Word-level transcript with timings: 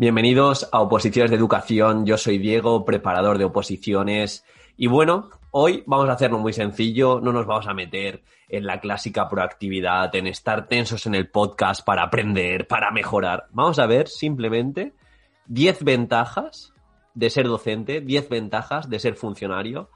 Bienvenidos 0.00 0.68
a 0.70 0.80
Oposiciones 0.80 1.32
de 1.32 1.36
Educación. 1.36 2.06
Yo 2.06 2.16
soy 2.18 2.38
Diego, 2.38 2.84
preparador 2.84 3.36
de 3.36 3.46
oposiciones. 3.46 4.44
Y 4.76 4.86
bueno, 4.86 5.28
hoy 5.50 5.82
vamos 5.86 6.08
a 6.08 6.12
hacerlo 6.12 6.38
muy 6.38 6.52
sencillo. 6.52 7.20
No 7.20 7.32
nos 7.32 7.46
vamos 7.46 7.66
a 7.66 7.74
meter 7.74 8.22
en 8.48 8.64
la 8.64 8.78
clásica 8.78 9.28
proactividad, 9.28 10.14
en 10.14 10.28
estar 10.28 10.68
tensos 10.68 11.06
en 11.06 11.16
el 11.16 11.28
podcast 11.28 11.84
para 11.84 12.04
aprender, 12.04 12.68
para 12.68 12.92
mejorar. 12.92 13.48
Vamos 13.50 13.80
a 13.80 13.86
ver 13.86 14.06
simplemente 14.06 14.94
10 15.46 15.82
ventajas 15.82 16.72
de 17.14 17.28
ser 17.28 17.48
docente, 17.48 18.00
10 18.00 18.28
ventajas 18.28 18.88
de 18.88 19.00
ser 19.00 19.16
funcionario. 19.16 19.90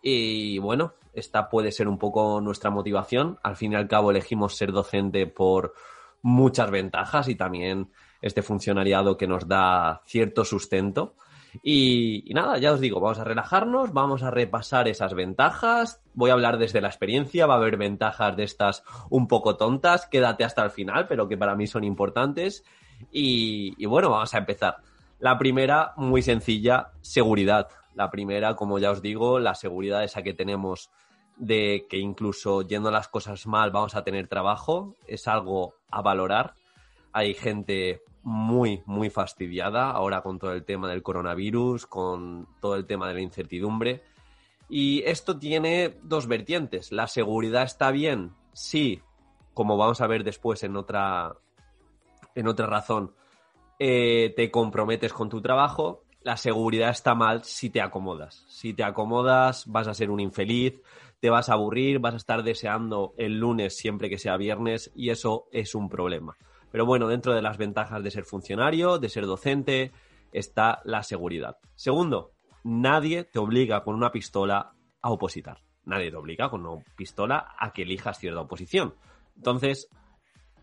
Y 0.00 0.56
bueno, 0.56 0.94
esta 1.12 1.50
puede 1.50 1.70
ser 1.70 1.86
un 1.86 1.98
poco 1.98 2.40
nuestra 2.40 2.70
motivación. 2.70 3.38
Al 3.42 3.56
fin 3.56 3.74
y 3.74 3.76
al 3.76 3.88
cabo 3.88 4.10
elegimos 4.10 4.56
ser 4.56 4.72
docente 4.72 5.26
por 5.26 5.74
muchas 6.22 6.70
ventajas 6.70 7.28
y 7.28 7.34
también 7.34 7.90
este 8.24 8.40
funcionariado 8.40 9.18
que 9.18 9.26
nos 9.26 9.46
da 9.46 10.00
cierto 10.06 10.46
sustento. 10.46 11.14
Y, 11.62 12.24
nada, 12.34 12.56
ya 12.58 12.72
os 12.72 12.80
digo, 12.80 12.98
vamos 12.98 13.18
a 13.18 13.24
relajarnos, 13.24 13.92
vamos 13.92 14.22
a 14.22 14.30
repasar 14.30 14.88
esas 14.88 15.12
ventajas. 15.12 16.02
Voy 16.14 16.30
a 16.30 16.32
hablar 16.32 16.56
desde 16.56 16.80
la 16.80 16.88
experiencia, 16.88 17.46
va 17.46 17.54
a 17.54 17.56
haber 17.58 17.76
ventajas 17.76 18.34
de 18.34 18.44
estas 18.44 18.82
un 19.10 19.28
poco 19.28 19.56
tontas, 19.56 20.06
quédate 20.06 20.42
hasta 20.42 20.64
el 20.64 20.70
final, 20.70 21.06
pero 21.06 21.28
que 21.28 21.36
para 21.36 21.54
mí 21.54 21.66
son 21.66 21.84
importantes. 21.84 22.64
Y, 23.12 23.74
y 23.76 23.86
bueno, 23.86 24.08
vamos 24.08 24.34
a 24.34 24.38
empezar. 24.38 24.78
La 25.18 25.36
primera, 25.38 25.92
muy 25.96 26.22
sencilla, 26.22 26.92
seguridad. 27.02 27.68
La 27.94 28.10
primera, 28.10 28.56
como 28.56 28.78
ya 28.78 28.90
os 28.90 29.02
digo, 29.02 29.38
la 29.38 29.54
seguridad 29.54 30.02
esa 30.02 30.22
que 30.22 30.32
tenemos 30.32 30.90
de 31.36 31.86
que 31.90 31.98
incluso 31.98 32.62
yendo 32.62 32.90
las 32.90 33.08
cosas 33.08 33.46
mal 33.46 33.70
vamos 33.70 33.94
a 33.94 34.02
tener 34.02 34.28
trabajo, 34.28 34.94
es 35.06 35.28
algo 35.28 35.74
a 35.90 36.00
valorar. 36.00 36.54
Hay 37.12 37.34
gente 37.34 38.02
muy, 38.24 38.82
muy 38.86 39.10
fastidiada 39.10 39.90
ahora 39.90 40.22
con 40.22 40.38
todo 40.38 40.52
el 40.52 40.64
tema 40.64 40.88
del 40.88 41.02
coronavirus, 41.02 41.86
con 41.86 42.48
todo 42.60 42.74
el 42.74 42.86
tema 42.86 43.06
de 43.06 43.14
la 43.14 43.20
incertidumbre. 43.20 44.02
Y 44.68 45.02
esto 45.04 45.38
tiene 45.38 45.98
dos 46.02 46.26
vertientes. 46.26 46.90
La 46.90 47.06
seguridad 47.06 47.64
está 47.64 47.90
bien, 47.90 48.32
sí, 48.54 49.02
como 49.52 49.76
vamos 49.76 50.00
a 50.00 50.06
ver 50.06 50.24
después 50.24 50.62
en 50.64 50.76
otra, 50.76 51.34
en 52.34 52.48
otra 52.48 52.66
razón, 52.66 53.14
eh, 53.78 54.32
te 54.36 54.50
comprometes 54.50 55.12
con 55.12 55.28
tu 55.28 55.42
trabajo. 55.42 56.04
La 56.22 56.38
seguridad 56.38 56.90
está 56.90 57.14
mal 57.14 57.44
si 57.44 57.68
te 57.68 57.82
acomodas. 57.82 58.46
Si 58.48 58.72
te 58.72 58.82
acomodas, 58.82 59.66
vas 59.66 59.86
a 59.86 59.94
ser 59.94 60.10
un 60.10 60.20
infeliz, 60.20 60.80
te 61.20 61.28
vas 61.28 61.50
a 61.50 61.54
aburrir, 61.54 61.98
vas 61.98 62.14
a 62.14 62.18
estar 62.18 62.42
deseando 62.42 63.12
el 63.18 63.38
lunes 63.38 63.76
siempre 63.76 64.08
que 64.08 64.18
sea 64.18 64.38
viernes 64.38 64.90
y 64.94 65.10
eso 65.10 65.46
es 65.52 65.74
un 65.74 65.90
problema. 65.90 66.36
Pero 66.74 66.86
bueno, 66.86 67.06
dentro 67.06 67.32
de 67.32 67.40
las 67.40 67.56
ventajas 67.56 68.02
de 68.02 68.10
ser 68.10 68.24
funcionario, 68.24 68.98
de 68.98 69.08
ser 69.08 69.26
docente, 69.26 69.92
está 70.32 70.80
la 70.82 71.04
seguridad. 71.04 71.58
Segundo, 71.76 72.32
nadie 72.64 73.22
te 73.22 73.38
obliga 73.38 73.84
con 73.84 73.94
una 73.94 74.10
pistola 74.10 74.72
a 75.00 75.10
opositar. 75.12 75.60
Nadie 75.84 76.10
te 76.10 76.16
obliga 76.16 76.50
con 76.50 76.66
una 76.66 76.82
pistola 76.96 77.54
a 77.60 77.72
que 77.72 77.82
elijas 77.82 78.18
cierta 78.18 78.40
oposición. 78.40 78.96
Entonces, 79.36 79.88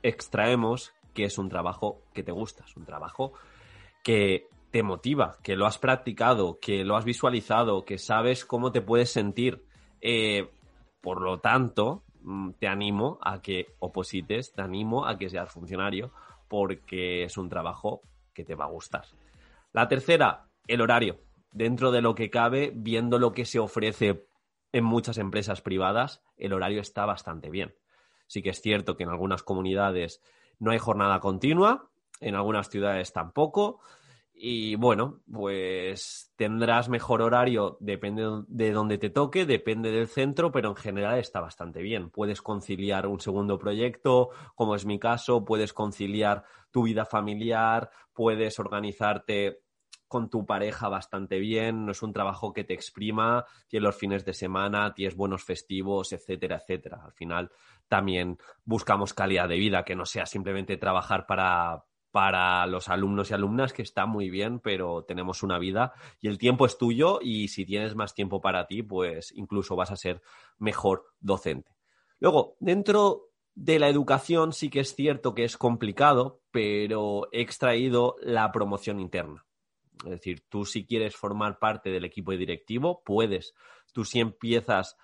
extraemos 0.03 0.91
que 1.13 1.23
es 1.23 1.37
un 1.37 1.47
trabajo 1.47 2.03
que 2.13 2.23
te 2.23 2.33
gusta, 2.33 2.65
es 2.65 2.75
un 2.75 2.83
trabajo 2.83 3.31
que 4.03 4.49
te 4.69 4.83
motiva, 4.83 5.37
que 5.41 5.55
lo 5.55 5.65
has 5.65 5.77
practicado, 5.77 6.59
que 6.59 6.83
lo 6.83 6.97
has 6.97 7.05
visualizado, 7.05 7.85
que 7.85 7.97
sabes 7.97 8.43
cómo 8.43 8.73
te 8.73 8.81
puedes 8.81 9.13
sentir. 9.13 9.63
Eh, 10.01 10.49
por 10.99 11.21
lo 11.21 11.39
tanto, 11.39 12.03
te 12.59 12.67
animo 12.67 13.19
a 13.21 13.41
que 13.41 13.75
oposites, 13.79 14.53
te 14.53 14.61
animo 14.61 15.05
a 15.05 15.17
que 15.17 15.29
seas 15.29 15.51
funcionario, 15.51 16.11
porque 16.47 17.23
es 17.23 17.37
un 17.37 17.49
trabajo 17.49 18.01
que 18.33 18.43
te 18.43 18.55
va 18.55 18.65
a 18.65 18.69
gustar. 18.69 19.05
La 19.71 19.87
tercera, 19.87 20.47
el 20.67 20.81
horario. 20.81 21.19
Dentro 21.53 21.91
de 21.91 22.01
lo 22.01 22.15
que 22.15 22.29
cabe, 22.29 22.71
viendo 22.73 23.19
lo 23.19 23.33
que 23.33 23.45
se 23.45 23.59
ofrece 23.59 24.25
en 24.71 24.83
muchas 24.83 25.17
empresas 25.17 25.61
privadas, 25.61 26.23
el 26.37 26.53
horario 26.53 26.81
está 26.81 27.05
bastante 27.05 27.49
bien. 27.49 27.75
Sí 28.27 28.41
que 28.41 28.51
es 28.51 28.61
cierto 28.61 28.95
que 28.95 29.03
en 29.03 29.09
algunas 29.09 29.43
comunidades 29.43 30.21
no 30.59 30.71
hay 30.71 30.77
jornada 30.77 31.19
continua, 31.19 31.89
en 32.21 32.35
algunas 32.35 32.69
ciudades 32.69 33.11
tampoco, 33.11 33.79
y 34.43 34.73
bueno, 34.73 35.21
pues 35.31 36.33
tendrás 36.35 36.89
mejor 36.89 37.21
horario, 37.21 37.77
depende 37.79 38.23
de 38.47 38.71
dónde 38.71 38.97
te 38.97 39.11
toque, 39.11 39.45
depende 39.45 39.91
del 39.91 40.07
centro, 40.07 40.51
pero 40.51 40.69
en 40.69 40.75
general 40.75 41.19
está 41.19 41.41
bastante 41.41 41.83
bien. 41.83 42.09
Puedes 42.09 42.41
conciliar 42.41 43.05
un 43.05 43.19
segundo 43.19 43.59
proyecto, 43.59 44.29
como 44.55 44.73
es 44.73 44.83
mi 44.83 44.97
caso, 44.97 45.45
puedes 45.45 45.73
conciliar 45.73 46.43
tu 46.71 46.81
vida 46.81 47.05
familiar, 47.05 47.91
puedes 48.13 48.57
organizarte 48.57 49.61
con 50.07 50.31
tu 50.31 50.43
pareja 50.43 50.89
bastante 50.89 51.37
bien, 51.37 51.85
no 51.85 51.91
es 51.91 52.01
un 52.01 52.11
trabajo 52.11 52.51
que 52.51 52.63
te 52.63 52.73
exprima, 52.73 53.45
tienes 53.67 53.85
los 53.85 53.95
fines 53.95 54.25
de 54.25 54.33
semana, 54.33 54.95
tienes 54.95 55.15
buenos 55.15 55.43
festivos, 55.43 56.13
etcétera, 56.13 56.57
etcétera. 56.57 56.99
Al 57.05 57.13
final 57.13 57.51
también 57.87 58.39
buscamos 58.65 59.13
calidad 59.13 59.47
de 59.47 59.57
vida, 59.57 59.85
que 59.85 59.95
no 59.95 60.07
sea 60.07 60.25
simplemente 60.25 60.77
trabajar 60.77 61.27
para, 61.27 61.85
para 62.11 62.65
los 62.67 62.89
alumnos 62.89 63.31
y 63.31 63.33
alumnas 63.33 63.73
que 63.73 63.81
está 63.81 64.05
muy 64.05 64.29
bien, 64.29 64.59
pero 64.59 65.03
tenemos 65.03 65.43
una 65.43 65.57
vida 65.57 65.93
y 66.19 66.27
el 66.27 66.37
tiempo 66.37 66.65
es 66.65 66.77
tuyo 66.77 67.19
y 67.21 67.47
si 67.47 67.65
tienes 67.65 67.95
más 67.95 68.13
tiempo 68.13 68.41
para 68.41 68.67
ti, 68.67 68.83
pues 68.83 69.31
incluso 69.35 69.75
vas 69.75 69.91
a 69.91 69.95
ser 69.95 70.21
mejor 70.59 71.05
docente. 71.19 71.71
Luego, 72.19 72.57
dentro 72.59 73.29
de 73.55 73.79
la 73.79 73.89
educación 73.89 74.53
sí 74.53 74.69
que 74.69 74.81
es 74.81 74.95
cierto 74.95 75.33
que 75.33 75.43
es 75.43 75.57
complicado, 75.57 76.41
pero 76.51 77.29
he 77.31 77.41
extraído 77.41 78.15
la 78.21 78.51
promoción 78.51 78.99
interna. 78.99 79.45
Es 80.03 80.11
decir, 80.11 80.43
tú 80.49 80.65
si 80.65 80.85
quieres 80.85 81.15
formar 81.15 81.59
parte 81.59 81.91
del 81.91 82.05
equipo 82.05 82.31
directivo, 82.31 83.03
puedes. 83.05 83.53
Tú 83.93 84.03
si 84.03 84.19
empiezas 84.19 84.97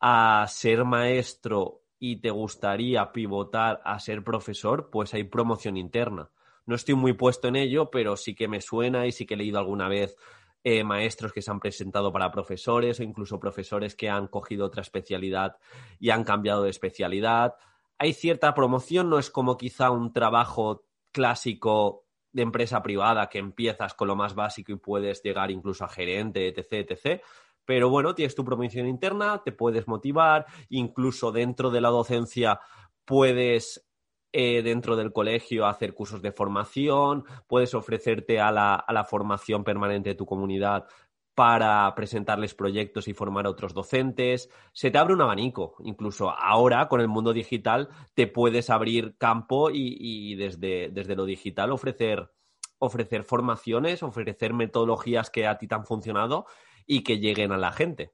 a 0.00 0.46
ser 0.48 0.84
maestro 0.84 1.82
y 1.98 2.16
te 2.16 2.30
gustaría 2.30 3.12
pivotar 3.12 3.80
a 3.84 3.98
ser 3.98 4.22
profesor, 4.24 4.90
pues 4.90 5.14
hay 5.14 5.24
promoción 5.24 5.76
interna 5.76 6.30
no 6.66 6.74
estoy 6.74 6.94
muy 6.94 7.12
puesto 7.12 7.48
en 7.48 7.56
ello, 7.56 7.90
pero 7.90 8.16
sí 8.16 8.34
que 8.34 8.48
me 8.48 8.60
suena 8.60 9.06
y 9.06 9.12
sí 9.12 9.26
que 9.26 9.34
he 9.34 9.36
leído 9.36 9.58
alguna 9.58 9.88
vez 9.88 10.16
eh, 10.64 10.84
maestros 10.84 11.32
que 11.32 11.42
se 11.42 11.50
han 11.50 11.58
presentado 11.58 12.12
para 12.12 12.30
profesores 12.30 13.00
o 13.00 13.02
incluso 13.02 13.40
profesores 13.40 13.96
que 13.96 14.08
han 14.08 14.28
cogido 14.28 14.66
otra 14.66 14.82
especialidad 14.82 15.56
y 15.98 16.10
han 16.10 16.22
cambiado 16.24 16.62
de 16.62 16.70
especialidad. 16.70 17.56
Hay 17.98 18.12
cierta 18.12 18.54
promoción, 18.54 19.10
no 19.10 19.18
es 19.18 19.30
como 19.30 19.56
quizá 19.56 19.90
un 19.90 20.12
trabajo 20.12 20.84
clásico 21.10 22.06
de 22.32 22.42
empresa 22.42 22.82
privada 22.82 23.28
que 23.28 23.38
empiezas 23.38 23.94
con 23.94 24.08
lo 24.08 24.16
más 24.16 24.34
básico 24.34 24.72
y 24.72 24.76
puedes 24.76 25.22
llegar 25.22 25.50
incluso 25.50 25.84
a 25.84 25.88
gerente, 25.88 26.48
etc., 26.48 26.90
etc. 26.90 27.22
Pero 27.64 27.90
bueno, 27.90 28.14
tienes 28.14 28.34
tu 28.34 28.44
promoción 28.44 28.86
interna, 28.86 29.42
te 29.44 29.52
puedes 29.52 29.86
motivar, 29.86 30.46
incluso 30.68 31.32
dentro 31.32 31.70
de 31.70 31.80
la 31.80 31.90
docencia 31.90 32.60
puedes 33.04 33.84
eh, 34.32 34.62
dentro 34.62 34.96
del 34.96 35.12
colegio 35.12 35.66
hacer 35.66 35.94
cursos 35.94 36.22
de 36.22 36.32
formación, 36.32 37.24
puedes 37.46 37.74
ofrecerte 37.74 38.40
a 38.40 38.50
la, 38.50 38.74
a 38.74 38.92
la 38.92 39.04
formación 39.04 39.64
permanente 39.64 40.10
de 40.10 40.14
tu 40.14 40.26
comunidad 40.26 40.86
para 41.34 41.94
presentarles 41.94 42.54
proyectos 42.54 43.08
y 43.08 43.14
formar 43.14 43.46
a 43.46 43.50
otros 43.50 43.72
docentes. 43.72 44.50
Se 44.72 44.90
te 44.90 44.98
abre 44.98 45.14
un 45.14 45.22
abanico. 45.22 45.76
Incluso 45.80 46.30
ahora, 46.30 46.88
con 46.88 47.00
el 47.00 47.08
mundo 47.08 47.32
digital, 47.32 47.88
te 48.14 48.26
puedes 48.26 48.70
abrir 48.70 49.16
campo 49.16 49.70
y, 49.70 49.96
y 49.98 50.34
desde, 50.34 50.90
desde, 50.90 51.16
lo 51.16 51.24
digital 51.24 51.72
ofrecer, 51.72 52.30
ofrecer 52.78 53.24
formaciones, 53.24 54.02
ofrecer 54.02 54.52
metodologías 54.52 55.30
que 55.30 55.46
a 55.46 55.56
ti 55.56 55.66
te 55.66 55.74
han 55.74 55.86
funcionado 55.86 56.46
y 56.86 57.02
que 57.02 57.18
lleguen 57.18 57.52
a 57.52 57.58
la 57.58 57.72
gente. 57.72 58.12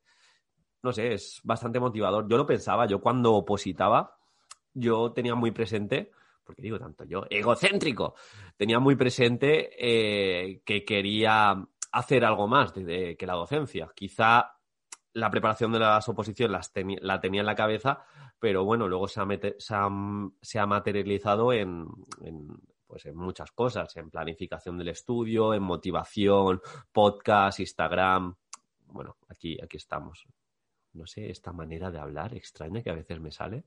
No 0.82 0.92
sé, 0.92 1.12
es 1.12 1.40
bastante 1.42 1.80
motivador. 1.80 2.28
Yo 2.28 2.36
lo 2.36 2.46
pensaba, 2.46 2.86
yo 2.86 3.00
cuando 3.00 3.34
opositaba, 3.34 4.17
yo 4.78 5.12
tenía 5.12 5.34
muy 5.34 5.50
presente, 5.50 6.10
porque 6.44 6.62
digo 6.62 6.78
tanto 6.78 7.04
yo, 7.04 7.25
egocéntrico, 7.28 8.14
tenía 8.56 8.78
muy 8.78 8.96
presente 8.96 9.70
eh, 9.78 10.62
que 10.64 10.84
quería 10.84 11.66
hacer 11.92 12.25
algo 12.25 12.46
más 12.48 12.72
que 12.72 13.16
la 13.26 13.34
docencia. 13.34 13.90
Quizá 13.94 14.58
la 15.12 15.30
preparación 15.30 15.72
de 15.72 15.80
las 15.80 16.08
oposiciones 16.08 16.70
la 17.00 17.20
tenía 17.20 17.40
en 17.40 17.46
la 17.46 17.54
cabeza, 17.54 18.04
pero 18.38 18.64
bueno, 18.64 18.88
luego 18.88 19.08
se 19.08 19.20
ha, 19.20 20.66
materializado 20.66 21.52
en, 21.52 21.86
pues 22.86 23.06
en 23.06 23.16
muchas 23.16 23.50
cosas, 23.50 23.96
en 23.96 24.10
planificación 24.10 24.78
del 24.78 24.88
estudio, 24.88 25.54
en 25.54 25.62
motivación, 25.62 26.60
podcast, 26.92 27.60
Instagram. 27.60 28.36
Bueno, 28.86 29.16
aquí, 29.28 29.58
aquí 29.62 29.76
estamos. 29.76 30.25
No 30.92 31.06
sé, 31.06 31.30
esta 31.30 31.52
manera 31.52 31.90
de 31.90 31.98
hablar 31.98 32.34
extraña 32.34 32.82
que 32.82 32.90
a 32.90 32.94
veces 32.94 33.20
me 33.20 33.30
sale. 33.30 33.64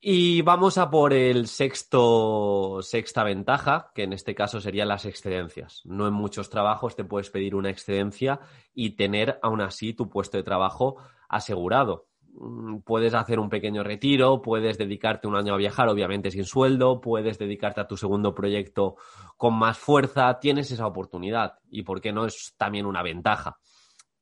Y 0.00 0.42
vamos 0.42 0.78
a 0.78 0.90
por 0.90 1.12
el 1.12 1.46
sexto, 1.48 2.80
sexta 2.82 3.24
ventaja, 3.24 3.90
que 3.94 4.02
en 4.02 4.12
este 4.12 4.34
caso 4.34 4.60
serían 4.60 4.88
las 4.88 5.06
excedencias. 5.06 5.80
No 5.84 6.06
en 6.06 6.14
muchos 6.14 6.50
trabajos 6.50 6.96
te 6.96 7.04
puedes 7.04 7.30
pedir 7.30 7.54
una 7.54 7.70
excedencia 7.70 8.40
y 8.74 8.90
tener 8.90 9.38
aún 9.42 9.62
así 9.62 9.94
tu 9.94 10.08
puesto 10.08 10.36
de 10.36 10.42
trabajo 10.42 10.96
asegurado. 11.28 12.06
Mm, 12.38 12.80
puedes 12.80 13.14
hacer 13.14 13.40
un 13.40 13.48
pequeño 13.48 13.82
retiro, 13.82 14.42
puedes 14.42 14.76
dedicarte 14.76 15.26
un 15.26 15.36
año 15.36 15.54
a 15.54 15.58
viajar, 15.58 15.88
obviamente 15.88 16.30
sin 16.30 16.44
sueldo, 16.44 17.00
puedes 17.00 17.38
dedicarte 17.38 17.80
a 17.80 17.86
tu 17.86 17.96
segundo 17.96 18.34
proyecto 18.34 18.96
con 19.36 19.54
más 19.54 19.78
fuerza, 19.78 20.38
tienes 20.38 20.70
esa 20.70 20.86
oportunidad 20.86 21.54
y 21.70 21.82
por 21.82 22.00
qué 22.00 22.12
no 22.12 22.26
es 22.26 22.54
también 22.58 22.84
una 22.84 23.02
ventaja. 23.02 23.58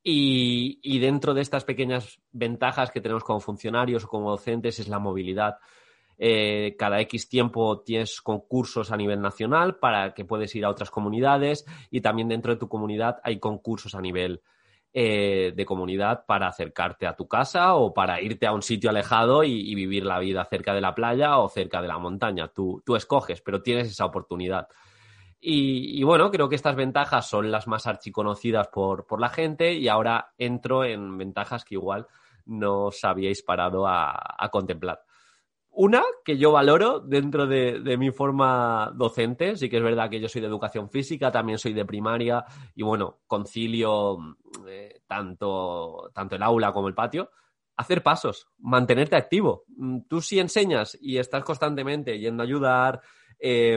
Y, 0.06 0.98
dentro 0.98 1.32
de 1.32 1.40
estas 1.40 1.64
pequeñas 1.64 2.20
ventajas 2.30 2.90
que 2.90 3.00
tenemos 3.00 3.24
como 3.24 3.40
funcionarios 3.40 4.04
o 4.04 4.08
como 4.08 4.30
docentes 4.30 4.78
es 4.78 4.88
la 4.88 4.98
movilidad. 4.98 5.56
Eh, 6.18 6.76
cada 6.78 7.00
X 7.00 7.28
tiempo 7.28 7.80
tienes 7.80 8.20
concursos 8.20 8.92
a 8.92 8.96
nivel 8.98 9.22
nacional 9.22 9.76
para 9.76 10.12
que 10.12 10.26
puedes 10.26 10.54
ir 10.54 10.66
a 10.66 10.70
otras 10.70 10.90
comunidades 10.90 11.64
y 11.90 12.02
también 12.02 12.28
dentro 12.28 12.52
de 12.52 12.60
tu 12.60 12.68
comunidad 12.68 13.18
hay 13.24 13.40
concursos 13.40 13.94
a 13.94 14.00
nivel 14.00 14.42
eh, 14.92 15.52
de 15.56 15.64
comunidad 15.64 16.24
para 16.24 16.46
acercarte 16.46 17.08
a 17.08 17.16
tu 17.16 17.26
casa 17.26 17.74
o 17.74 17.92
para 17.92 18.20
irte 18.20 18.46
a 18.46 18.52
un 18.52 18.62
sitio 18.62 18.90
alejado 18.90 19.42
y, 19.42 19.74
vivir 19.74 20.04
la 20.04 20.20
vida 20.20 20.44
cerca 20.44 20.72
de 20.72 20.80
la 20.80 20.94
playa 20.94 21.38
o 21.38 21.48
cerca 21.48 21.82
de 21.82 21.88
la 21.88 21.98
montaña. 21.98 22.46
Tú, 22.46 22.80
tú 22.86 22.94
escoges, 22.94 23.40
pero 23.40 23.60
tienes 23.60 23.88
esa 23.88 24.04
oportunidad. 24.04 24.68
Y, 25.46 26.02
bueno, 26.04 26.30
creo 26.30 26.48
que 26.48 26.56
estas 26.56 26.74
ventajas 26.74 27.28
son 27.28 27.50
las 27.50 27.66
más 27.66 27.86
archiconocidas 27.86 28.68
por, 28.68 29.06
por 29.06 29.20
la 29.20 29.28
gente 29.28 29.74
y 29.74 29.88
ahora 29.88 30.32
entro 30.38 30.84
en 30.84 31.18
ventajas 31.18 31.64
que 31.64 31.74
igual 31.74 32.06
no 32.46 32.86
os 32.86 33.04
habíais 33.04 33.42
parado 33.42 33.86
a 33.86 34.48
contemplar. 34.50 35.04
Una 35.76 36.04
que 36.24 36.38
yo 36.38 36.52
valoro 36.52 37.00
dentro 37.00 37.48
de, 37.48 37.96
mi 37.98 38.12
forma 38.12 38.92
docente, 38.94 39.56
sí 39.56 39.68
que 39.68 39.78
es 39.78 39.82
verdad 39.82 40.08
que 40.08 40.20
yo 40.20 40.28
soy 40.28 40.40
de 40.40 40.46
educación 40.46 40.88
física, 40.88 41.32
también 41.32 41.58
soy 41.58 41.72
de 41.72 41.84
primaria 41.84 42.44
y 42.76 42.84
bueno, 42.84 43.18
concilio 43.26 44.18
eh, 44.68 45.00
tanto, 45.04 46.12
tanto 46.14 46.36
el 46.36 46.44
aula 46.44 46.72
como 46.72 46.86
el 46.86 46.94
patio. 46.94 47.30
Hacer 47.76 48.04
pasos, 48.04 48.46
mantenerte 48.58 49.16
activo. 49.16 49.64
Mm, 49.76 50.02
tú 50.08 50.20
si 50.20 50.38
enseñas 50.38 50.96
y 51.00 51.18
estás 51.18 51.42
constantemente 51.42 52.20
yendo 52.20 52.44
a 52.44 52.46
ayudar, 52.46 53.00
eh, 53.40 53.76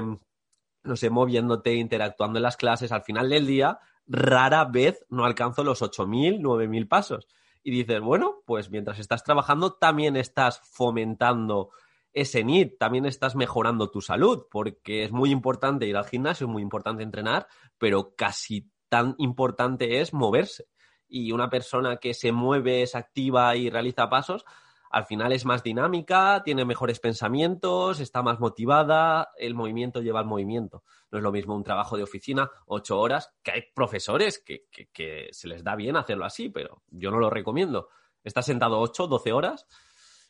no 0.83 0.95
sé, 0.95 1.09
moviéndote, 1.09 1.75
interactuando 1.75 2.39
en 2.39 2.43
las 2.43 2.57
clases, 2.57 2.91
al 2.91 3.03
final 3.03 3.29
del 3.29 3.45
día, 3.45 3.79
rara 4.07 4.65
vez 4.65 5.05
no 5.09 5.25
alcanzo 5.25 5.63
los 5.63 5.81
8.000, 5.81 6.39
9.000 6.39 6.87
pasos. 6.87 7.27
Y 7.63 7.71
dices, 7.71 7.99
bueno, 7.99 8.41
pues 8.45 8.69
mientras 8.69 8.99
estás 8.99 9.23
trabajando 9.23 9.73
también 9.73 10.15
estás 10.15 10.61
fomentando 10.63 11.71
ese 12.13 12.43
NIT, 12.43 12.77
también 12.79 13.05
estás 13.05 13.35
mejorando 13.35 13.91
tu 13.91 14.01
salud, 14.01 14.45
porque 14.49 15.03
es 15.03 15.11
muy 15.11 15.31
importante 15.31 15.85
ir 15.85 15.97
al 15.97 16.05
gimnasio, 16.05 16.47
es 16.47 16.51
muy 16.51 16.63
importante 16.63 17.03
entrenar, 17.03 17.47
pero 17.77 18.15
casi 18.15 18.71
tan 18.89 19.15
importante 19.17 19.99
es 20.01 20.13
moverse. 20.13 20.67
Y 21.07 21.31
una 21.31 21.49
persona 21.49 21.97
que 21.97 22.13
se 22.13 22.31
mueve, 22.31 22.81
es 22.81 22.95
activa 22.95 23.55
y 23.55 23.69
realiza 23.69 24.09
pasos, 24.09 24.45
al 24.89 25.05
final 25.05 25.31
es 25.31 25.45
más 25.45 25.63
dinámica, 25.63 26.41
tiene 26.43 26.65
mejores 26.65 26.99
pensamientos, 26.99 27.99
está 27.99 28.21
más 28.21 28.39
motivada, 28.39 29.31
el 29.37 29.55
movimiento 29.55 30.01
lleva 30.01 30.19
al 30.19 30.25
movimiento. 30.25 30.83
No 31.11 31.17
es 31.17 31.23
lo 31.23 31.31
mismo 31.31 31.55
un 31.55 31.63
trabajo 31.63 31.97
de 31.97 32.03
oficina, 32.03 32.49
ocho 32.65 32.99
horas, 32.99 33.33
que 33.43 33.51
hay 33.51 33.63
profesores 33.73 34.43
que, 34.43 34.65
que 34.91 35.27
se 35.31 35.47
les 35.47 35.63
da 35.63 35.75
bien 35.75 35.95
hacerlo 35.95 36.25
así, 36.25 36.49
pero 36.49 36.83
yo 36.87 37.11
no 37.11 37.19
lo 37.19 37.29
recomiendo. 37.29 37.89
Estás 38.23 38.45
sentado 38.45 38.79
ocho, 38.79 39.07
doce 39.07 39.31
horas 39.31 39.67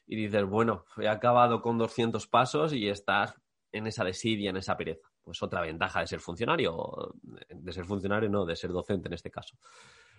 y 0.05 0.15
dices, 0.15 0.45
bueno, 0.45 0.85
he 0.97 1.07
acabado 1.07 1.61
con 1.61 1.77
200 1.77 2.27
pasos 2.27 2.73
y 2.73 2.87
estás 2.87 3.35
en 3.71 3.87
esa 3.87 4.03
desidia, 4.03 4.49
en 4.49 4.57
esa 4.57 4.77
pereza. 4.77 5.09
Pues 5.21 5.43
otra 5.43 5.61
ventaja 5.61 5.99
de 5.99 6.07
ser 6.07 6.19
funcionario, 6.19 7.13
de 7.49 7.73
ser 7.73 7.85
funcionario 7.85 8.29
no, 8.29 8.45
de 8.45 8.55
ser 8.55 8.71
docente 8.71 9.07
en 9.09 9.13
este 9.13 9.29
caso. 9.29 9.57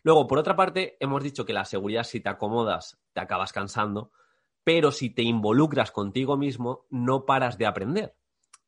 Luego, 0.02 0.26
por 0.26 0.38
otra 0.38 0.54
parte, 0.54 0.96
hemos 1.00 1.22
dicho 1.22 1.44
que 1.44 1.52
la 1.52 1.64
seguridad, 1.64 2.04
si 2.04 2.20
te 2.20 2.28
acomodas, 2.28 3.00
te 3.12 3.20
acabas 3.20 3.52
cansando, 3.52 4.12
pero 4.68 4.92
si 4.92 5.08
te 5.08 5.22
involucras 5.22 5.90
contigo 5.90 6.36
mismo, 6.36 6.84
no 6.90 7.24
paras 7.24 7.56
de 7.56 7.64
aprender. 7.64 8.14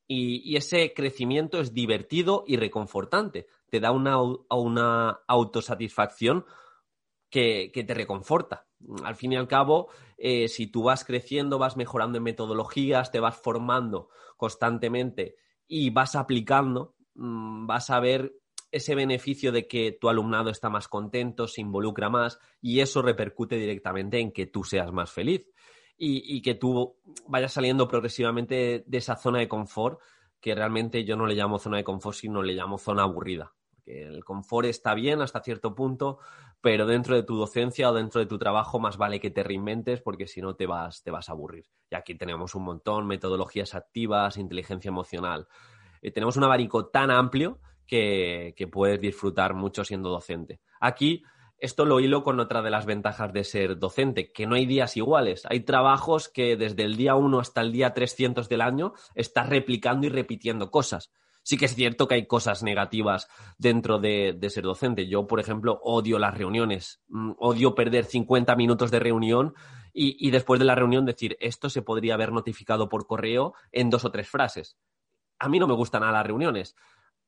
Y, 0.08 0.56
ese 0.56 0.94
crecimiento 0.94 1.60
es 1.60 1.74
divertido 1.74 2.42
y 2.46 2.56
reconfortante. 2.56 3.48
Te 3.68 3.80
da 3.80 3.90
una, 3.92 4.16
una 4.48 5.20
autosatisfacción 5.28 6.46
que, 7.28 7.70
te 7.74 7.92
reconforta. 7.92 8.66
Al 9.04 9.14
fin 9.14 9.34
y 9.34 9.36
al 9.36 9.46
cabo, 9.46 9.88
eh, 10.16 10.48
si 10.48 10.68
tú 10.68 10.84
vas 10.84 11.04
creciendo, 11.04 11.58
vas 11.58 11.76
mejorando 11.76 12.16
en 12.16 12.24
metodologías, 12.24 13.10
te 13.10 13.20
vas 13.20 13.36
formando 13.36 14.08
constantemente 14.38 15.36
y 15.68 15.90
vas 15.90 16.16
aplicando, 16.16 16.94
mm, 17.14 17.66
vas 17.66 17.90
a 17.90 18.00
ver 18.00 18.40
ese 18.72 18.94
beneficio 18.94 19.52
de 19.52 19.68
que 19.68 19.92
tu 19.92 20.08
alumnado 20.08 20.48
está 20.48 20.70
más 20.70 20.88
contento, 20.88 21.46
se 21.46 21.60
involucra 21.60 22.08
más 22.08 22.38
y 22.62 22.80
eso 22.80 23.02
repercute 23.02 23.56
directamente 23.56 24.18
en 24.18 24.32
que 24.32 24.46
tú 24.46 24.64
seas 24.64 24.90
más 24.92 25.10
feliz 25.10 25.44
y, 26.02 26.40
que 26.40 26.54
tú 26.54 26.96
vayas 27.28 27.52
saliendo 27.52 27.86
progresivamente 27.86 28.84
de 28.86 28.98
esa 28.98 29.16
zona 29.16 29.38
de 29.40 29.48
confort 29.48 30.00
que 30.40 30.54
realmente 30.54 31.04
yo 31.04 31.16
no 31.16 31.26
le 31.26 31.34
llamo 31.34 31.58
zona 31.58 31.76
de 31.76 31.84
confort, 31.84 32.16
sino 32.16 32.42
le 32.42 32.54
llamo 32.54 32.78
zona 32.78 33.02
aburrida 33.02 33.52
el 33.90 34.24
confort 34.24 34.66
está 34.66 34.94
bien 34.94 35.20
hasta 35.20 35.40
cierto 35.40 35.74
punto, 35.74 36.18
pero 36.60 36.86
dentro 36.86 37.14
de 37.14 37.22
tu 37.22 37.36
docencia 37.36 37.90
o 37.90 37.94
dentro 37.94 38.20
de 38.20 38.26
tu 38.26 38.38
trabajo 38.38 38.78
más 38.78 38.96
vale 38.96 39.20
que 39.20 39.30
te 39.30 39.42
reinventes 39.42 40.00
porque 40.00 40.26
si 40.26 40.40
no 40.40 40.54
te 40.54 40.66
vas, 40.66 41.02
te 41.02 41.10
vas 41.10 41.28
a 41.28 41.32
aburrir. 41.32 41.66
Y 41.90 41.94
aquí 41.94 42.14
tenemos 42.14 42.54
un 42.54 42.64
montón, 42.64 43.06
metodologías 43.06 43.74
activas, 43.74 44.36
inteligencia 44.36 44.88
emocional. 44.88 45.48
Eh, 46.02 46.10
tenemos 46.10 46.36
un 46.36 46.44
abanico 46.44 46.86
tan 46.86 47.10
amplio 47.10 47.60
que, 47.86 48.54
que 48.56 48.66
puedes 48.66 49.00
disfrutar 49.00 49.54
mucho 49.54 49.84
siendo 49.84 50.10
docente. 50.10 50.60
Aquí 50.80 51.22
esto 51.60 51.84
lo 51.84 52.00
hilo 52.00 52.22
con 52.22 52.40
otra 52.40 52.62
de 52.62 52.70
las 52.70 52.86
ventajas 52.86 53.32
de 53.32 53.44
ser 53.44 53.78
docente, 53.78 54.32
que 54.32 54.46
no 54.46 54.54
hay 54.54 54.66
días 54.66 54.96
iguales. 54.96 55.46
Hay 55.48 55.60
trabajos 55.60 56.28
que 56.28 56.56
desde 56.56 56.84
el 56.84 56.96
día 56.96 57.14
1 57.14 57.38
hasta 57.38 57.60
el 57.60 57.72
día 57.72 57.92
300 57.92 58.48
del 58.48 58.62
año 58.62 58.94
estás 59.14 59.48
replicando 59.48 60.06
y 60.06 60.10
repitiendo 60.10 60.70
cosas. 60.70 61.12
Sí 61.42 61.56
que 61.56 61.66
es 61.66 61.74
cierto 61.74 62.06
que 62.06 62.14
hay 62.14 62.26
cosas 62.26 62.62
negativas 62.62 63.28
dentro 63.58 63.98
de, 63.98 64.38
ser 64.48 64.64
docente. 64.64 65.06
Yo, 65.06 65.26
por 65.26 65.40
ejemplo, 65.40 65.80
odio 65.82 66.18
las 66.18 66.36
reuniones. 66.36 67.02
Mm, 67.08 67.32
odio 67.38 67.74
perder 67.74 68.04
50 68.04 68.56
minutos 68.56 68.90
de 68.90 68.98
reunión 68.98 69.54
y, 69.92 70.30
después 70.30 70.60
de 70.60 70.66
la 70.66 70.76
reunión 70.76 71.04
decir, 71.04 71.36
esto 71.40 71.68
se 71.68 71.82
podría 71.82 72.14
haber 72.14 72.32
notificado 72.32 72.88
por 72.88 73.06
correo 73.06 73.54
en 73.72 73.90
dos 73.90 74.04
o 74.04 74.12
tres 74.12 74.28
frases. 74.28 74.78
A 75.38 75.48
mí 75.48 75.58
no 75.58 75.66
me 75.66 75.74
gustan 75.74 76.02
nada 76.02 76.12
las 76.12 76.26
reuniones, 76.26 76.76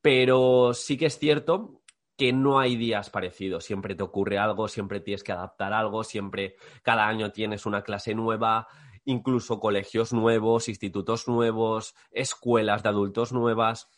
pero 0.01 0.73
sí 0.73 0.97
que 0.97 1.07
es 1.07 1.19
cierto 1.19 1.82
que 2.17 2.33
no 2.33 2.59
hay 2.59 2.77
días 2.77 3.11
parecidos. 3.11 3.65
Siempre 3.65 3.95
te 3.95 4.03
ocurre 4.03 4.39
algo, 4.39 4.69
siempre 4.69 5.01
tienes 5.01 5.25
que 5.25 5.33
adaptar 5.33 5.73
algo, 5.73 6.05
siempre 6.05 6.57
cada 6.83 7.07
año 7.07 7.33
tienes 7.33 7.67
una 7.67 7.83
clase 7.83 8.15
nueva, 8.15 8.69
incluso 9.05 9.59
colegios 9.61 10.13
nuevos, 10.13 10.69
institutos 10.69 11.29
nuevos, 11.29 11.95
escuelas 12.11 12.83
de 12.83 12.89
adultos 12.91 13.33
nuevas 13.33 13.89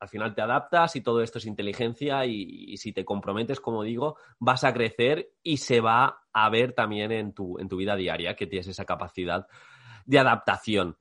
al 0.00 0.08
final 0.08 0.34
te 0.34 0.42
adaptas 0.42 0.94
y 0.96 1.00
todo 1.00 1.22
esto 1.22 1.38
es 1.38 1.46
inteligencia 1.46 2.24
y, 2.24 2.76
si 2.76 2.92
te 2.92 3.04
comprometes, 3.04 3.60
como 3.60 3.82
digo, 3.82 4.16
vas 4.38 4.64
a 4.64 4.72
crecer 4.72 5.32
y 5.42 5.56
se 5.56 5.80
va 5.80 6.22
a 6.32 6.48
ver 6.50 6.72
también 6.72 7.10
en 7.10 7.32
tu, 7.32 7.58
en 7.58 7.68
tu 7.68 7.76
vida 7.76 7.96
diaria 7.96 8.36
que 8.36 8.46
tienes 8.46 8.68
esa 8.68 8.84
capacidad 8.84 9.46
de 10.06 10.18
adaptación. 10.18 10.96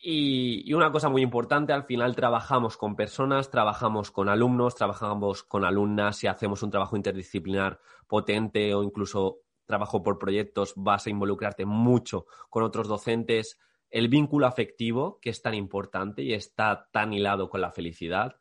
Y, 0.00 0.72
una 0.74 0.92
cosa 0.92 1.08
muy 1.08 1.22
importante, 1.22 1.72
al 1.72 1.82
final 1.84 2.14
trabajamos 2.14 2.76
con 2.76 2.94
personas, 2.94 3.50
trabajamos 3.50 4.12
con 4.12 4.28
alumnos, 4.28 4.76
trabajamos 4.76 5.42
con 5.42 5.64
alumnas, 5.64 6.18
si 6.18 6.28
hacemos 6.28 6.62
un 6.62 6.70
trabajo 6.70 6.96
interdisciplinar 6.96 7.80
potente 8.06 8.74
o 8.74 8.84
incluso 8.84 9.40
trabajo 9.66 10.02
por 10.02 10.18
proyectos, 10.18 10.72
vas 10.76 11.06
a 11.06 11.10
involucrarte 11.10 11.66
mucho 11.66 12.26
con 12.48 12.62
otros 12.62 12.86
docentes, 12.86 13.58
el 13.90 14.08
vínculo 14.08 14.46
afectivo, 14.46 15.18
que 15.20 15.30
es 15.30 15.42
tan 15.42 15.54
importante 15.54 16.22
y 16.22 16.32
está 16.32 16.88
tan 16.92 17.12
hilado 17.12 17.50
con 17.50 17.60
la 17.60 17.72
felicidad, 17.72 18.36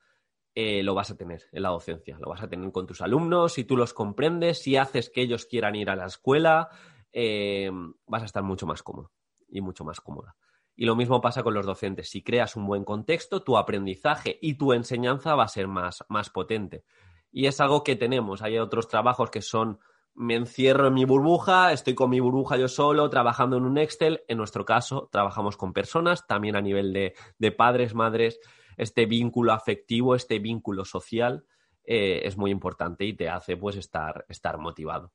eh, 0.53 0.83
lo 0.83 0.93
vas 0.93 1.09
a 1.09 1.17
tener 1.17 1.43
en 1.51 1.63
la 1.63 1.69
docencia, 1.69 2.17
lo 2.19 2.29
vas 2.29 2.43
a 2.43 2.47
tener 2.47 2.71
con 2.71 2.85
tus 2.85 3.01
alumnos, 3.01 3.53
si 3.53 3.63
tú 3.63 3.75
los 3.77 3.93
comprendes, 3.93 4.61
si 4.61 4.77
haces 4.77 5.09
que 5.09 5.21
ellos 5.21 5.45
quieran 5.45 5.75
ir 5.75 5.89
a 5.89 5.95
la 5.95 6.05
escuela, 6.05 6.69
eh, 7.11 7.71
vas 8.05 8.21
a 8.21 8.25
estar 8.25 8.43
mucho 8.43 8.67
más 8.67 8.83
cómodo 8.83 9.11
y 9.49 9.61
mucho 9.61 9.83
más 9.83 9.99
cómoda. 9.99 10.35
Y 10.77 10.85
lo 10.85 10.95
mismo 10.95 11.19
pasa 11.19 11.43
con 11.43 11.55
los 11.55 11.65
docentes. 11.65 12.09
Si 12.09 12.23
creas 12.23 12.55
un 12.55 12.67
buen 12.67 12.85
contexto, 12.85 13.43
tu 13.43 13.57
aprendizaje 13.57 14.37
y 14.41 14.53
tu 14.53 14.71
enseñanza 14.71 15.35
va 15.35 15.43
a 15.43 15.49
ser 15.49 15.67
más, 15.67 16.05
más 16.07 16.29
potente. 16.29 16.85
Y 17.31 17.47
es 17.47 17.59
algo 17.59 17.83
que 17.83 17.95
tenemos. 17.95 18.43
Hay 18.43 18.59
otros 18.59 18.87
trabajos 18.87 19.31
que 19.31 19.41
son 19.41 19.79
me 20.17 20.35
encierro 20.35 20.87
en 20.87 20.95
mi 20.95 21.05
burbuja, 21.05 21.71
estoy 21.71 21.93
con 21.93 22.09
mi 22.09 22.19
burbuja 22.19 22.57
yo 22.57 22.67
solo, 22.67 23.07
trabajando 23.09 23.57
en 23.57 23.65
un 23.65 23.77
Excel. 23.77 24.23
En 24.27 24.37
nuestro 24.37 24.65
caso, 24.65 25.09
trabajamos 25.11 25.57
con 25.57 25.73
personas, 25.73 26.25
también 26.25 26.55
a 26.55 26.61
nivel 26.61 26.91
de, 26.91 27.51
padres, 27.51 27.93
madres. 27.93 28.39
Este 28.77 29.05
vínculo 29.05 29.53
afectivo, 29.53 30.15
este 30.15 30.39
vínculo 30.39 30.85
social 30.85 31.45
eh, 31.83 32.21
es 32.23 32.35
muy 32.35 32.49
importante 32.49 33.05
y 33.05 33.13
te 33.13 33.29
hace 33.29 33.57
pues 33.57 33.75
estar, 33.75 34.25
estar 34.27 34.57
motivado. 34.57 35.11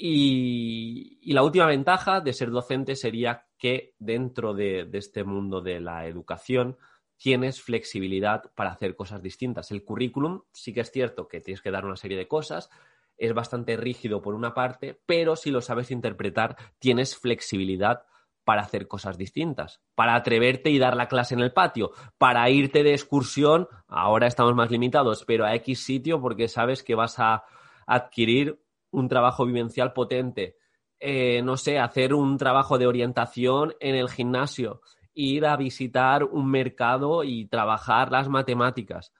Y, 0.00 1.32
la 1.34 1.42
última 1.42 1.66
ventaja 1.66 2.20
de 2.20 2.32
ser 2.32 2.50
docente 2.50 2.94
sería 2.94 3.46
que 3.58 3.96
dentro 3.98 4.54
de, 4.54 4.88
este 4.92 5.24
mundo 5.24 5.60
de 5.60 5.80
la 5.80 6.06
educación 6.06 6.78
tienes 7.16 7.60
flexibilidad 7.60 8.44
para 8.54 8.70
hacer 8.70 8.94
cosas 8.94 9.20
distintas. 9.20 9.72
El 9.72 9.84
currículum 9.84 10.42
sí 10.52 10.72
que 10.72 10.82
es 10.82 10.92
cierto 10.92 11.26
que 11.26 11.40
tienes 11.40 11.60
que 11.60 11.72
dar 11.72 11.84
una 11.84 11.96
serie 11.96 12.16
de 12.16 12.28
cosas, 12.28 12.70
es 13.16 13.34
bastante 13.34 13.76
rígido 13.76 14.22
por 14.22 14.34
una 14.34 14.54
parte, 14.54 15.00
pero 15.04 15.34
si 15.34 15.50
lo 15.50 15.60
sabes 15.60 15.90
interpretar, 15.90 16.56
tienes 16.78 17.16
flexibilidad 17.16 18.04
para 18.44 18.62
hacer 18.62 18.86
cosas 18.86 19.18
distintas, 19.18 19.82
para 19.96 20.14
atreverte 20.14 20.70
y 20.70 20.78
dar 20.78 20.96
la 20.96 21.08
clase 21.08 21.34
en 21.34 21.40
el 21.40 21.52
patio, 21.52 21.90
para 22.18 22.48
irte 22.48 22.84
de 22.84 22.92
excursión, 22.92 23.66
ahora 23.88 24.28
estamos 24.28 24.54
más 24.54 24.70
limitados, 24.70 25.24
pero 25.26 25.44
a 25.44 25.56
X 25.56 25.84
sitio 25.84 26.20
porque 26.20 26.46
sabes 26.46 26.84
que 26.84 26.94
vas 26.94 27.18
a 27.18 27.42
adquirir 27.84 28.60
un 28.90 29.08
trabajo 29.08 29.44
vivencial 29.46 29.92
potente, 29.92 30.56
eh, 31.00 31.42
no 31.42 31.56
sé, 31.56 31.78
hacer 31.78 32.14
un 32.14 32.36
trabajo 32.38 32.78
de 32.78 32.86
orientación 32.86 33.74
en 33.80 33.94
el 33.94 34.08
gimnasio, 34.08 34.80
ir 35.14 35.46
a 35.46 35.56
visitar 35.56 36.24
un 36.24 36.50
mercado 36.50 37.24
y 37.24 37.46
trabajar 37.46 38.10
las 38.10 38.28
matemáticas. 38.28 39.12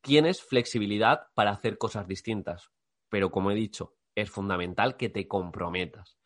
Tienes 0.00 0.42
flexibilidad 0.42 1.28
para 1.34 1.52
hacer 1.52 1.78
cosas 1.78 2.06
distintas, 2.08 2.70
pero 3.08 3.30
como 3.30 3.50
he 3.50 3.54
dicho, 3.54 3.94
es 4.14 4.30
fundamental 4.30 4.96
que 4.96 5.08
te 5.08 5.28
comprometas. 5.28 6.18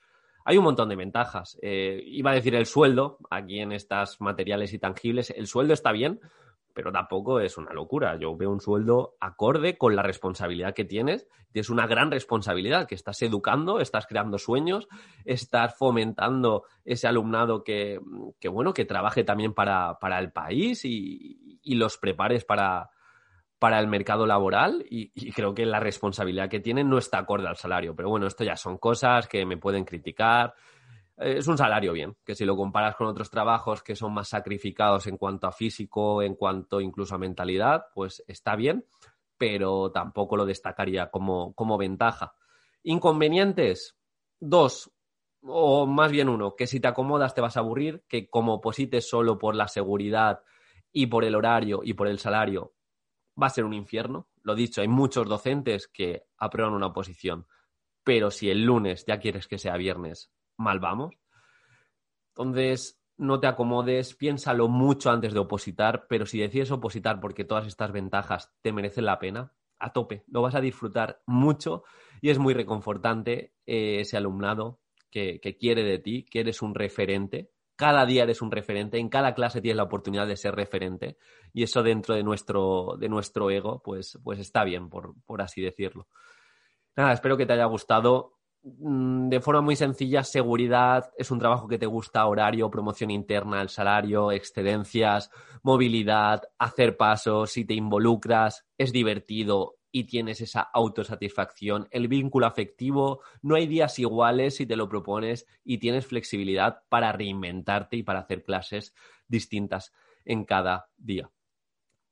Hay 0.44 0.58
un 0.58 0.64
montón 0.64 0.88
de 0.88 0.96
ventajas. 0.96 1.58
Eh, 1.60 2.02
iba 2.06 2.30
a 2.30 2.34
decir 2.34 2.54
el 2.54 2.66
sueldo, 2.66 3.18
aquí 3.30 3.58
en 3.58 3.72
estas 3.72 4.20
materiales 4.20 4.72
y 4.72 4.78
tangibles, 4.78 5.30
el 5.30 5.46
sueldo 5.46 5.74
está 5.74 5.92
bien, 5.92 6.20
pero 6.76 6.92
tampoco 6.92 7.40
es 7.40 7.56
una 7.56 7.72
locura. 7.72 8.18
Yo 8.18 8.36
veo 8.36 8.50
un 8.50 8.60
sueldo 8.60 9.16
acorde 9.18 9.78
con 9.78 9.96
la 9.96 10.02
responsabilidad 10.02 10.74
que 10.74 10.84
tienes. 10.84 11.26
Tienes 11.50 11.70
una 11.70 11.86
gran 11.86 12.10
responsabilidad, 12.10 12.86
que 12.86 12.94
estás 12.94 13.22
educando, 13.22 13.80
estás 13.80 14.06
creando 14.06 14.36
sueños, 14.36 14.86
estás 15.24 15.74
fomentando 15.74 16.64
ese 16.84 17.08
alumnado 17.08 17.64
que, 17.64 17.98
bueno, 18.52 18.74
que 18.74 18.84
trabaje 18.84 19.24
también 19.24 19.54
para, 19.54 19.96
el 20.18 20.32
país 20.32 20.84
y, 20.84 21.58
los 21.64 21.96
prepares 21.96 22.44
para, 22.44 22.90
para 23.58 23.80
el 23.80 23.86
mercado 23.86 24.26
laboral 24.26 24.84
y, 24.90 25.12
y, 25.14 25.32
creo 25.32 25.54
que 25.54 25.64
la 25.64 25.80
responsabilidad 25.80 26.50
que 26.50 26.60
tienen 26.60 26.90
no 26.90 26.98
está 26.98 27.20
acorde 27.20 27.48
al 27.48 27.56
salario. 27.56 27.96
Pero 27.96 28.10
bueno, 28.10 28.26
esto 28.26 28.44
ya 28.44 28.56
son 28.56 28.76
cosas 28.76 29.28
que 29.28 29.46
me 29.46 29.56
pueden 29.56 29.86
criticar, 29.86 30.52
es 31.16 31.46
un 31.46 31.56
salario 31.56 31.92
bien, 31.92 32.16
que 32.24 32.34
si 32.34 32.44
lo 32.44 32.56
comparas 32.56 32.96
con 32.96 33.06
otros 33.06 33.30
trabajos 33.30 33.82
que 33.82 33.96
son 33.96 34.12
más 34.12 34.28
sacrificados 34.28 35.06
en 35.06 35.16
cuanto 35.16 35.46
a 35.46 35.52
físico, 35.52 36.22
en 36.22 36.34
cuanto 36.34 36.80
incluso 36.80 37.14
a 37.14 37.18
mentalidad, 37.18 37.86
pues 37.94 38.22
está 38.26 38.54
bien, 38.54 38.86
pero 39.38 39.90
tampoco 39.92 40.36
lo 40.36 40.44
destacaría 40.44 41.10
como, 41.10 41.54
como 41.54 41.78
ventaja. 41.78 42.34
Inconvenientes, 42.82 43.96
dos, 44.38 44.92
o 45.42 45.86
más 45.86 46.10
bien 46.10 46.28
uno, 46.28 46.54
que 46.54 46.66
si 46.66 46.80
te 46.80 46.88
acomodas 46.88 47.34
te 47.34 47.40
vas 47.40 47.56
a 47.56 47.60
aburrir, 47.60 48.04
que 48.08 48.28
como 48.28 48.54
oposites 48.54 49.08
solo 49.08 49.38
por 49.38 49.54
la 49.54 49.68
seguridad 49.68 50.42
y 50.92 51.06
por 51.06 51.24
el 51.24 51.34
horario 51.34 51.80
y 51.82 51.94
por 51.94 52.08
el 52.08 52.18
salario, 52.18 52.74
va 53.40 53.46
a 53.46 53.50
ser 53.50 53.64
un 53.64 53.74
infierno. 53.74 54.28
Lo 54.42 54.54
dicho, 54.54 54.80
hay 54.80 54.88
muchos 54.88 55.28
docentes 55.28 55.88
que 55.88 56.24
aprueban 56.36 56.74
una 56.74 56.86
oposición, 56.86 57.46
pero 58.04 58.30
si 58.30 58.50
el 58.50 58.62
lunes 58.64 59.04
ya 59.06 59.18
quieres 59.18 59.48
que 59.48 59.58
sea 59.58 59.76
viernes, 59.76 60.30
mal 60.56 60.80
vamos. 60.80 61.16
Entonces, 62.36 63.00
no 63.16 63.40
te 63.40 63.46
acomodes, 63.46 64.14
piénsalo 64.14 64.68
mucho 64.68 65.10
antes 65.10 65.32
de 65.32 65.40
opositar, 65.40 66.06
pero 66.08 66.26
si 66.26 66.38
decides 66.38 66.70
opositar 66.70 67.20
porque 67.20 67.44
todas 67.44 67.66
estas 67.66 67.92
ventajas 67.92 68.52
te 68.60 68.72
merecen 68.72 69.06
la 69.06 69.18
pena, 69.18 69.52
a 69.78 69.92
tope, 69.92 70.24
lo 70.28 70.42
vas 70.42 70.54
a 70.54 70.60
disfrutar 70.60 71.22
mucho 71.26 71.84
y 72.20 72.30
es 72.30 72.38
muy 72.38 72.54
reconfortante 72.54 73.54
eh, 73.66 74.00
ese 74.00 74.16
alumnado 74.16 74.80
que, 75.10 75.40
quiere 75.58 75.82
de 75.82 75.98
ti, 75.98 76.24
que 76.24 76.40
eres 76.40 76.60
un 76.60 76.74
referente. 76.74 77.50
Cada 77.74 78.04
día 78.04 78.24
eres 78.24 78.42
un 78.42 78.50
referente, 78.50 78.98
en 78.98 79.08
cada 79.08 79.34
clase 79.34 79.62
tienes 79.62 79.76
la 79.76 79.84
oportunidad 79.84 80.26
de 80.26 80.36
ser 80.36 80.54
referente 80.54 81.16
y 81.52 81.62
eso 81.62 81.82
dentro 81.82 82.14
de 82.14 82.22
nuestro, 82.22 82.96
de 82.98 83.08
nuestro 83.08 83.50
ego, 83.50 83.82
pues, 83.82 84.18
pues 84.22 84.38
está 84.38 84.64
bien, 84.64 84.88
por, 84.88 85.14
por 85.24 85.40
así 85.40 85.62
decirlo. 85.62 86.08
Nada, 86.96 87.12
espero 87.12 87.36
que 87.36 87.46
te 87.46 87.52
haya 87.52 87.66
gustado. 87.66 88.35
Mm, 88.66 89.28
de 89.28 89.40
forma 89.40 89.60
muy 89.60 89.76
sencilla, 89.76 90.24
seguridad 90.24 91.12
es 91.16 91.30
un 91.30 91.38
trabajo 91.38 91.68
que 91.68 91.78
te 91.78 91.86
gusta, 91.86 92.26
horario, 92.26 92.68
promoción 92.68 93.12
interna, 93.12 93.62
el 93.62 93.68
salario, 93.68 94.32
excedencias, 94.32 95.30
movilidad, 95.62 96.42
hacer 96.58 96.96
pasos, 96.96 97.52
si 97.52 97.64
te 97.64 97.74
involucras, 97.74 98.66
es 98.76 98.92
divertido 98.92 99.76
y 99.92 100.04
tienes 100.04 100.40
esa 100.40 100.62
autosatisfacción, 100.62 101.86
el 101.92 102.08
vínculo 102.08 102.46
afectivo, 102.46 103.20
no 103.40 103.54
hay 103.54 103.68
días 103.68 104.00
iguales 104.00 104.56
si 104.56 104.66
te 104.66 104.74
lo 104.74 104.88
propones 104.88 105.46
y 105.62 105.78
tienes 105.78 106.06
flexibilidad 106.06 106.82
para 106.88 107.12
reinventarte 107.12 107.96
y 107.96 108.02
para 108.02 108.18
hacer 108.20 108.42
clases 108.42 108.94
distintas 109.28 109.92
en 110.24 110.44
cada 110.44 110.88
día. 110.96 111.30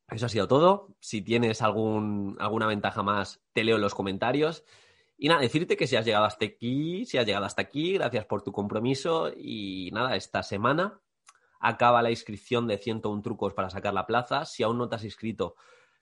Eso 0.08 0.26
ha 0.26 0.28
sido 0.28 0.46
todo. 0.46 0.94
Si 1.00 1.22
tienes 1.22 1.62
algún, 1.62 2.36
alguna 2.38 2.66
ventaja 2.66 3.02
más, 3.02 3.42
te 3.52 3.64
leo 3.64 3.76
en 3.76 3.82
los 3.82 3.94
comentarios. 3.94 4.64
Y 5.16 5.28
nada, 5.28 5.40
decirte 5.40 5.76
que 5.76 5.86
si 5.86 5.96
has 5.96 6.04
llegado 6.04 6.24
hasta 6.24 6.44
aquí, 6.44 7.06
si 7.06 7.18
has 7.18 7.26
llegado 7.26 7.44
hasta 7.44 7.62
aquí, 7.62 7.94
gracias 7.94 8.26
por 8.26 8.42
tu 8.42 8.52
compromiso. 8.52 9.30
Y 9.36 9.90
nada, 9.92 10.16
esta 10.16 10.42
semana 10.42 11.00
acaba 11.60 12.02
la 12.02 12.10
inscripción 12.10 12.66
de 12.66 12.78
101 12.78 13.22
trucos 13.22 13.54
para 13.54 13.70
sacar 13.70 13.94
la 13.94 14.06
plaza. 14.06 14.44
Si 14.44 14.62
aún 14.62 14.78
no 14.78 14.88
te 14.88 14.96
has 14.96 15.04
inscrito, 15.04 15.54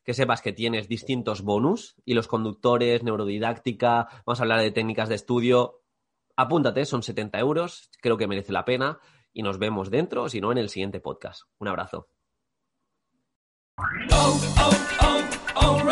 que 0.05 0.15
sepas 0.15 0.43
que 0.43 0.53
tienes 0.53 0.89
distintos 0.89 1.43
bonus 1.43 1.95
y 2.05 2.15
los 2.15 2.27
conductores, 2.27 3.03
neurodidáctica, 3.03 4.09
vamos 4.27 4.41
a 4.41 4.43
hablar 4.43 4.61
de 4.61 4.73
técnicas 4.73 5.09
de 5.09 5.15
estudio. 5.15 5.83
Apúntate, 6.37 6.85
son 6.85 7.03
70 7.03 7.39
euros, 7.39 7.91
creo 8.01 8.17
que 8.17 8.27
merece 8.27 8.53
la 8.53 8.65
pena 8.65 8.99
y 9.33 9.43
nos 9.43 9.59
vemos 9.59 9.91
dentro, 9.91 10.29
si 10.29 10.41
no, 10.41 10.51
en 10.51 10.59
el 10.59 10.69
siguiente 10.69 11.01
podcast. 11.01 11.43
Un 11.59 11.69
abrazo. 11.69 12.09
Oh, 14.11 14.41
oh, 14.59 14.73
oh, 15.55 15.92